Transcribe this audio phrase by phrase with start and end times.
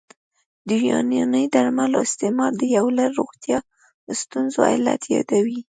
[0.67, 5.59] د یوناني درملو استعمال د یو لړ روغتیايي ستونزو علت یادوي